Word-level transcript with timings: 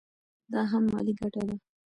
دا 0.51 0.61
هم 0.71 0.83
مالي 0.93 1.13
ګټه 1.19 1.41
ده. 1.47 1.55